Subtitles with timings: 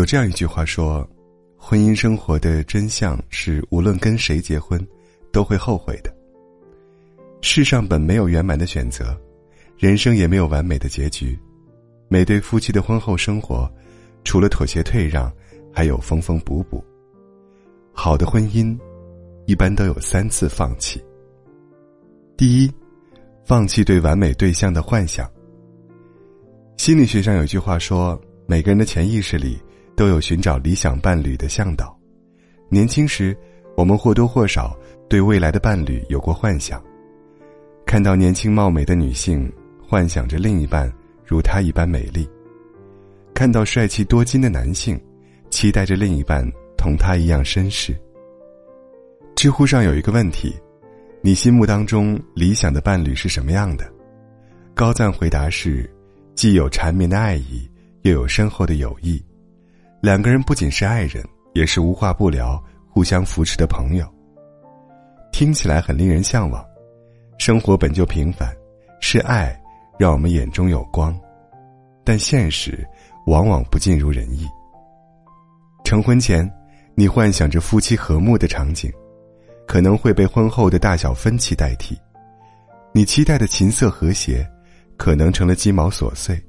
[0.00, 1.06] 有这样一句话说
[1.60, 4.80] ：“婚姻生活的真相是，无论跟谁结婚，
[5.30, 6.10] 都会后悔的。
[7.42, 9.14] 世上本没有圆满的选择，
[9.76, 11.38] 人生也没有完美的结局。
[12.08, 13.70] 每对夫妻的婚后生活，
[14.24, 15.30] 除了妥协退让，
[15.70, 16.82] 还有缝缝补补。
[17.92, 18.74] 好的婚姻，
[19.44, 20.98] 一般都有三次放弃。
[22.38, 22.72] 第一，
[23.44, 25.30] 放弃对完美对象的幻想。
[26.78, 29.60] 心理学上有句话说，每个人的潜意识里。”
[30.00, 31.94] 都有寻找理想伴侣的向导。
[32.70, 33.36] 年轻时，
[33.76, 34.74] 我们或多或少
[35.10, 36.82] 对未来的伴侣有过幻想。
[37.84, 39.52] 看到年轻貌美的女性，
[39.86, 40.90] 幻想着另一半
[41.22, 42.26] 如她一般美丽；
[43.34, 44.98] 看到帅气多金的男性，
[45.50, 47.94] 期待着另一半同他一样绅士。
[49.36, 50.56] 知乎上有一个问题：
[51.20, 53.86] 你心目当中理想的伴侣是什么样的？
[54.74, 55.94] 高赞回答是：
[56.34, 59.22] 既有缠绵的爱意，又有深厚的友谊。
[60.00, 64.14] 两个人不仅是爱人，也是无话不聊、互相扶持的朋友。
[65.30, 66.64] 听起来很令人向往。
[67.38, 68.50] 生活本就平凡，
[69.00, 69.58] 是爱
[69.98, 71.18] 让我们眼中有光，
[72.02, 72.86] 但现实
[73.26, 74.46] 往往不尽如人意。
[75.84, 76.50] 成婚前，
[76.94, 78.90] 你幻想着夫妻和睦的场景，
[79.66, 81.94] 可能会被婚后的大小分歧代替；
[82.92, 84.46] 你期待的琴瑟和谐，
[84.96, 86.42] 可能成了鸡毛琐碎。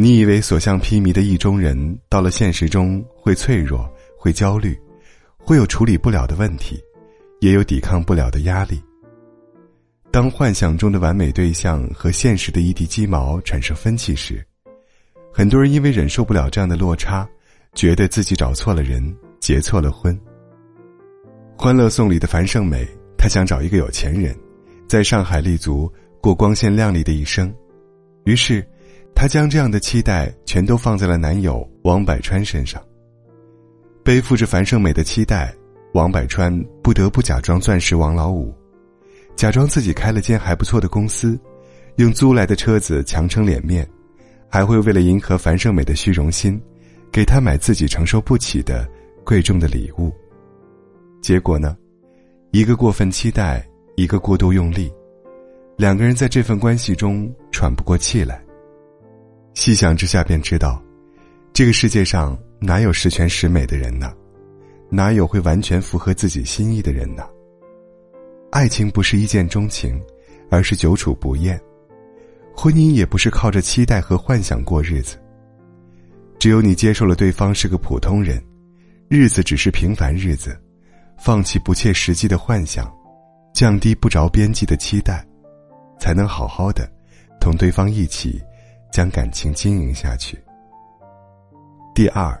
[0.00, 4.78] 你以为所向披靡的意中人，到了现实中会脆弱、会焦虑，
[5.36, 6.80] 会有处理不了的问题，
[7.40, 8.80] 也有抵抗不了的压力。
[10.12, 14.40] 当幻想中的完美对象和现实的一地鸡毛产生分歧时，
[15.32, 17.28] 很多人因为忍受不了这样的落差，
[17.74, 19.02] 觉得自己找错了人，
[19.40, 20.16] 结错了婚。
[21.60, 24.32] 《欢乐颂》里的樊胜美，她想找一个有钱人，
[24.86, 27.52] 在上海立足，过光鲜亮丽的一生，
[28.22, 28.64] 于是。
[29.20, 32.80] 她将这样的期待全都放在了男友王百川身上。
[34.04, 35.52] 背负着樊胜美的期待，
[35.92, 38.54] 王百川不得不假装钻石王老五，
[39.34, 41.36] 假装自己开了间还不错的公司，
[41.96, 43.84] 用租来的车子强撑脸面，
[44.48, 46.56] 还会为了迎合樊胜美的虚荣心，
[47.10, 48.88] 给她买自己承受不起的
[49.24, 50.12] 贵重的礼物。
[51.20, 51.76] 结果呢，
[52.52, 54.88] 一个过分期待，一个过度用力，
[55.76, 58.40] 两个人在这份关系中喘不过气来。
[59.58, 60.80] 细想之下，便知道，
[61.52, 64.14] 这个世界上哪有十全十美的人呢？
[64.88, 67.28] 哪有会完全符合自己心意的人呢？
[68.52, 70.00] 爱情不是一见钟情，
[70.48, 71.58] 而是久处不厌；
[72.54, 75.16] 婚姻也不是靠着期待和幻想过日子。
[76.38, 78.40] 只有你接受了对方是个普通人，
[79.08, 80.56] 日子只是平凡日子，
[81.18, 82.88] 放弃不切实际的幻想，
[83.52, 85.26] 降低不着边际的期待，
[85.98, 86.88] 才能好好的
[87.40, 88.40] 同对方一起。
[88.90, 90.38] 将感情经营下去。
[91.94, 92.36] 第二，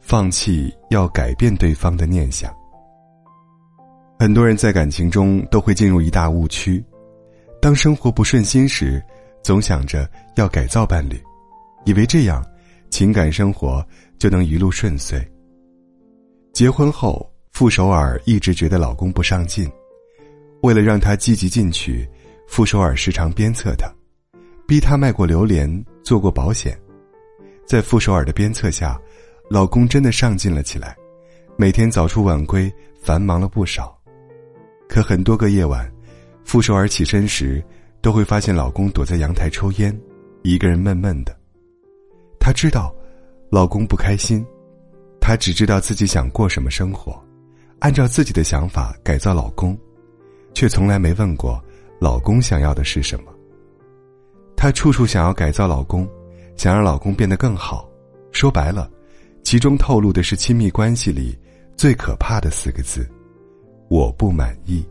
[0.00, 2.54] 放弃要改变对方的念想。
[4.18, 6.84] 很多人在感情中都会进入一大误区：
[7.62, 9.02] 当生活不顺心时，
[9.42, 11.22] 总想着要改造伴侣，
[11.84, 12.44] 以为这样
[12.90, 13.86] 情感生活
[14.18, 15.18] 就能一路顺遂。
[16.52, 19.70] 结婚后，傅首尔一直觉得老公不上进，
[20.62, 22.06] 为了让他积极进取，
[22.46, 23.90] 傅首尔时常鞭策他。
[24.70, 26.78] 逼她卖过榴莲，做过保险，
[27.66, 28.96] 在傅首尔的鞭策下，
[29.48, 30.96] 老公真的上进了起来，
[31.56, 32.72] 每天早出晚归，
[33.02, 33.98] 繁忙了不少。
[34.88, 35.92] 可很多个夜晚，
[36.44, 37.60] 傅首尔起身时，
[38.00, 40.00] 都会发现老公躲在阳台抽烟，
[40.42, 41.36] 一个人闷闷的。
[42.38, 42.94] 她知道，
[43.50, 44.46] 老公不开心，
[45.20, 47.20] 她只知道自己想过什么生活，
[47.80, 49.76] 按照自己的想法改造老公，
[50.54, 51.60] 却从来没问过
[51.98, 53.32] 老公想要的是什么。
[54.60, 56.06] 她处处想要改造老公，
[56.54, 57.88] 想让老公变得更好。
[58.30, 58.90] 说白了，
[59.42, 61.34] 其中透露的是亲密关系里
[61.78, 63.08] 最可怕的四个字：
[63.88, 64.86] 我不满意。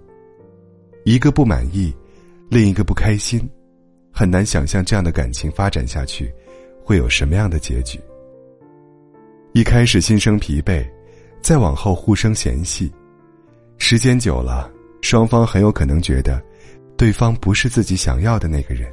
[1.06, 1.96] 一个不满意，
[2.50, 3.48] 另一个不开心，
[4.12, 6.34] 很难想象这样的感情发展下去
[6.84, 8.00] 会有什么样的结局。
[9.54, 10.84] 一开始心生疲惫，
[11.44, 12.92] 再往后互生嫌隙，
[13.78, 14.68] 时间久了，
[15.04, 16.42] 双方很有可能觉得，
[16.98, 18.92] 对方不是自己想要的那个人。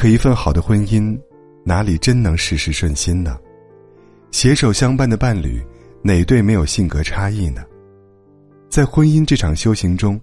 [0.00, 1.14] 可一份好的婚姻，
[1.62, 3.38] 哪里真能事事顺心呢？
[4.30, 5.62] 携手相伴的伴侣，
[6.02, 7.62] 哪对没有性格差异呢？
[8.70, 10.18] 在婚姻这场修行中，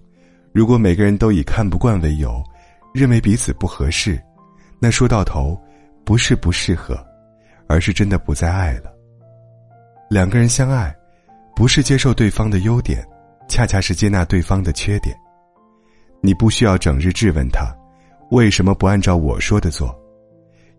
[0.52, 2.42] 如果每个人都以看不惯为由，
[2.92, 4.20] 认为彼此不合适，
[4.80, 5.56] 那说到头，
[6.04, 6.98] 不是不适合，
[7.68, 8.92] 而是真的不再爱了。
[10.10, 10.92] 两个人相爱，
[11.54, 13.06] 不是接受对方的优点，
[13.48, 15.16] 恰恰是接纳对方的缺点。
[16.20, 17.72] 你不需要整日质问他。
[18.30, 19.96] 为什么不按照我说的做？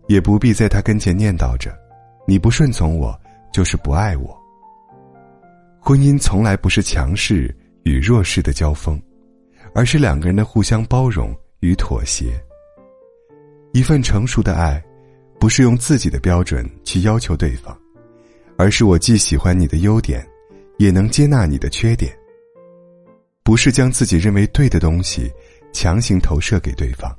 [0.08, 1.76] 也不必在他跟前念叨着
[2.26, 3.18] ：“你不顺从我，
[3.52, 4.36] 就是不爱我。
[5.80, 7.54] 婚姻从来不是强势
[7.84, 9.00] 与弱势的交锋，
[9.74, 12.32] 而是两个人的互相包容与妥协。
[13.72, 14.82] 一份成熟的爱，
[15.38, 17.76] 不是用自己的标准去要求对方，
[18.58, 20.26] 而是我既喜欢你的优点，
[20.78, 22.12] 也能接纳你的缺点。
[23.42, 25.30] 不是将自己认为对的东西
[25.72, 27.16] 强行投射给对方，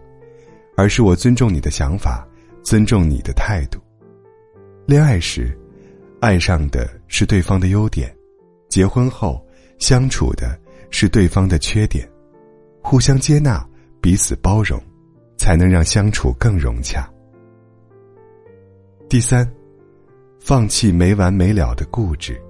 [0.75, 2.27] 而是我尊重你的想法，
[2.63, 3.79] 尊重你的态度。
[4.85, 5.57] 恋爱时，
[6.19, 8.13] 爱上的是对方的优点。
[8.69, 9.45] 结婚后，
[9.79, 10.57] 相处的
[10.89, 12.09] 是对方的缺点，
[12.81, 13.67] 互相接纳，
[13.99, 14.81] 彼此包容，
[15.37, 17.07] 才能让相处更融洽。
[19.09, 19.45] 第三，
[20.39, 22.41] 放弃没完没了的固执。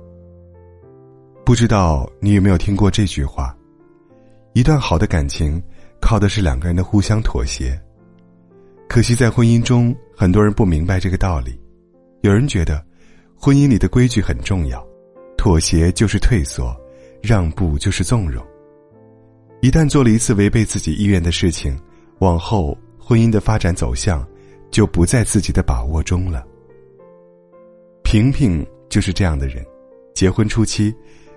[1.43, 3.55] 不知道你有没有听过这句话？
[4.53, 5.61] 一段好的感情，
[5.99, 7.81] 靠的是两个人的互相妥协。
[8.91, 11.57] 可惜在婚姻中，很多人不明白这个道理。
[12.23, 12.85] 有人觉得，
[13.37, 14.85] 婚姻里的规矩很重要。
[15.37, 16.75] 妥协就是退缩，
[17.21, 18.45] 让步就是纵容。
[19.61, 21.79] 一旦做了一次违背自己意愿的事情，
[22.19, 24.27] 往后婚姻的发展走向
[24.71, 26.45] 就不在自己的把握中了。
[28.03, 29.65] 平平就是这样的人，
[30.13, 30.93] 结婚初期，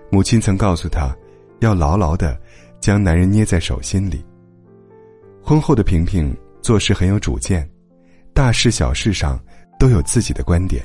[0.09, 1.15] 母亲曾告诉她，
[1.59, 2.37] 要牢牢的
[2.81, 4.21] 将男人捏在手心里。
[5.41, 6.35] 婚后的平平
[6.65, 7.69] 做事很有主见，
[8.33, 9.39] 大事小事上
[9.79, 10.83] 都有自己的观点。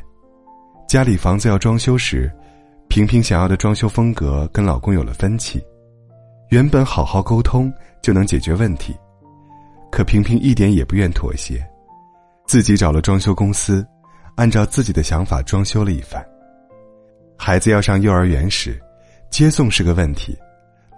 [0.86, 2.30] 家里房子要装修时。
[2.90, 5.58] 萍萍想要的装修风格跟老公有了分歧，
[6.50, 7.72] 原本好好沟通
[8.02, 8.94] 就能解决问题，
[9.90, 11.66] 可萍萍一点也不愿妥协，
[12.46, 13.86] 自己找了装修公司，
[14.34, 16.22] 按照自己的想法装修了一番。
[17.38, 18.78] 孩子要上幼儿园时，
[19.30, 20.36] 接送是个问题，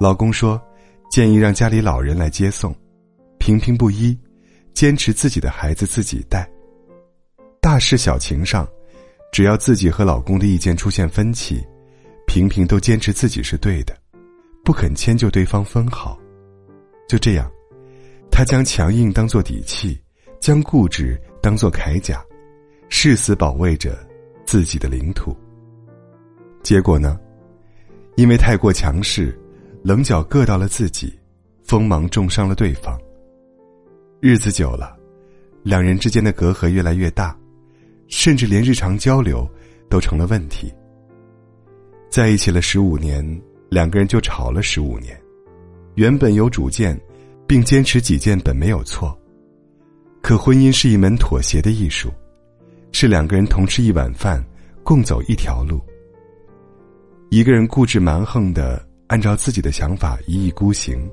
[0.00, 0.60] 老公说
[1.08, 2.74] 建议让家里老人来接送，
[3.38, 4.18] 萍萍不依，
[4.74, 6.48] 坚持自己的孩子自己带。
[7.60, 8.68] 大事小情上，
[9.32, 11.64] 只要自己和老公的意见出现分歧。
[12.26, 13.94] 平平都坚持自己是对的，
[14.64, 16.18] 不肯迁就对方分毫。
[17.06, 17.50] 就这样，
[18.30, 20.00] 他将强硬当做底气，
[20.40, 22.24] 将固执当做铠甲，
[22.88, 23.98] 誓死保卫着
[24.46, 25.36] 自己的领土。
[26.62, 27.20] 结果呢？
[28.16, 29.38] 因为太过强势，
[29.82, 31.18] 棱角硌到了自己，
[31.64, 32.98] 锋芒重伤了对方。
[34.24, 34.96] 日子久了，
[35.64, 37.36] 两人之间的隔阂越来越大，
[38.06, 39.44] 甚至连日常交流
[39.90, 40.72] 都成了问题。
[42.08, 45.20] 在一起了十五年，两个人就吵了十五年。
[45.96, 46.96] 原本有主见，
[47.48, 49.12] 并坚持己见本没有错。
[50.20, 52.08] 可婚姻是一门妥协的艺术，
[52.92, 54.40] 是两个人同吃一碗饭，
[54.84, 55.80] 共走一条路。
[57.28, 61.10] 一个人固执蛮横的按照自己的想法一意孤行，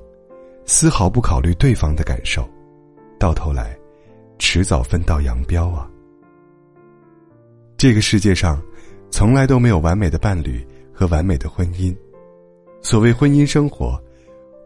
[0.64, 2.48] 丝毫不考虑对方的感受，
[3.20, 3.78] 到头来，
[4.38, 5.88] 迟早分道扬镳啊！
[7.76, 8.60] 这个世界上，
[9.10, 10.66] 从来都没有完美的伴侣。
[10.92, 11.96] 和完美的婚姻，
[12.82, 13.98] 所谓婚姻生活，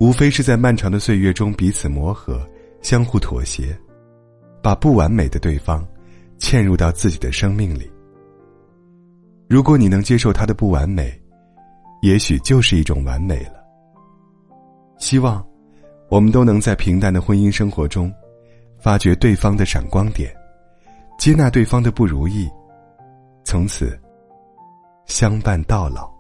[0.01, 2.45] 无非是在漫长的岁月中彼此磨合、
[2.83, 3.79] 相互妥协，
[4.61, 5.87] 把不完美的对方
[6.41, 7.89] 嵌入到自己的生命里。
[9.49, 11.17] 如果你能接受他的不完美，
[12.03, 13.65] 也许就是一种完美了。
[14.99, 15.41] 希望
[16.09, 18.13] 我们都能在平淡的婚姻生活中，
[18.85, 20.31] 发掘对方的闪光点，
[21.19, 22.47] 接纳对方的不如意，
[23.43, 23.99] 从此
[25.07, 26.14] 相伴到老。